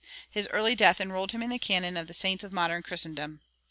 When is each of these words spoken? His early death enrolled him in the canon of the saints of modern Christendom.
His 0.31 0.47
early 0.47 0.73
death 0.73 0.99
enrolled 0.99 1.31
him 1.31 1.43
in 1.43 1.51
the 1.51 1.59
canon 1.59 1.95
of 1.95 2.07
the 2.07 2.15
saints 2.15 2.43
of 2.43 2.51
modern 2.51 2.81
Christendom. 2.81 3.41